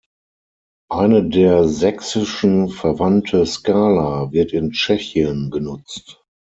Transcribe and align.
Eine 0.89 1.25
der 1.29 1.67
sächsischen 1.67 2.69
verwandte 2.69 3.45
Skala 3.45 4.31
wird 4.31 4.51
in 4.51 4.71
Tschechien 4.71 5.51
genutzt. 5.51 6.23